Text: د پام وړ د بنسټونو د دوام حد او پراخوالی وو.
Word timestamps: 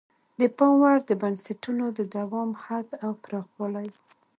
د 0.39 0.41
پام 0.57 0.73
وړ 0.81 0.97
د 1.09 1.11
بنسټونو 1.21 1.85
د 1.97 1.99
دوام 2.15 2.49
حد 2.63 2.87
او 3.05 3.11
پراخوالی 3.23 3.87
وو. 3.93 4.01